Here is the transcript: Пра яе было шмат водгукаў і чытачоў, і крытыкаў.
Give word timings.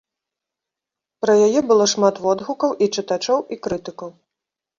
Пра 1.25 1.33
яе 1.47 1.61
было 1.73 1.85
шмат 1.93 2.15
водгукаў 2.25 2.71
і 2.83 2.89
чытачоў, 2.97 3.39
і 3.53 3.61
крытыкаў. 3.69 4.09